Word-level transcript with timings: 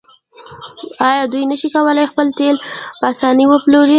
آیا 1.09 1.23
دوی 1.31 1.43
نشي 1.51 1.69
کولی 1.75 2.09
خپل 2.11 2.27
تیل 2.37 2.55
په 2.99 3.05
اسانۍ 3.13 3.45
وپلوري؟ 3.49 3.89